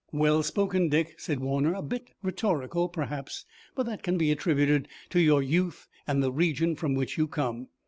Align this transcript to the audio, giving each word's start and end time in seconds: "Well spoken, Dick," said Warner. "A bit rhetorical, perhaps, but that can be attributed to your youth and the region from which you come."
"Well 0.11 0.41
spoken, 0.41 0.89
Dick," 0.89 1.19
said 1.19 1.41
Warner. 1.41 1.75
"A 1.75 1.83
bit 1.83 2.07
rhetorical, 2.23 2.89
perhaps, 2.89 3.45
but 3.75 3.85
that 3.85 4.01
can 4.01 4.17
be 4.17 4.31
attributed 4.31 4.87
to 5.11 5.19
your 5.19 5.43
youth 5.43 5.87
and 6.07 6.23
the 6.23 6.31
region 6.31 6.75
from 6.75 6.95
which 6.95 7.19
you 7.19 7.27
come." 7.27 7.67